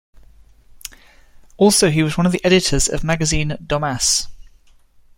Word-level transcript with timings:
Also 1.57 1.91
he 1.91 2.01
was 2.01 2.17
one 2.17 2.25
of 2.25 2.31
the 2.31 2.43
editors 2.43 2.89
of 2.89 3.03
magazine 3.03 3.49
"Domas". 3.63 4.27